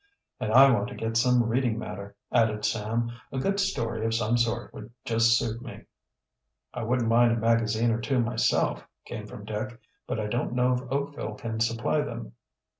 "And 0.39 0.51
I 0.51 0.71
want 0.71 0.87
to 0.87 0.95
get 0.95 1.15
some 1.15 1.43
reading 1.43 1.77
matter," 1.77 2.15
added 2.31 2.65
Sam. 2.65 3.11
"A 3.31 3.37
good 3.37 3.59
story 3.59 4.03
of 4.03 4.15
some 4.15 4.35
sort 4.35 4.73
would 4.73 4.89
just 5.05 5.37
suit 5.37 5.61
me." 5.61 5.83
"I 6.73 6.81
wouldn't 6.81 7.07
mind 7.07 7.33
a 7.33 7.37
magazine 7.37 7.91
or 7.91 8.01
two 8.01 8.17
myself," 8.19 8.83
came 9.05 9.27
from 9.27 9.45
Dick. 9.45 9.79
"But 10.07 10.19
I 10.19 10.25
don't 10.25 10.53
know 10.53 10.73
if 10.73 10.81
Oakville 10.91 11.35
can 11.35 11.59
supply 11.59 12.01
them." 12.01 12.33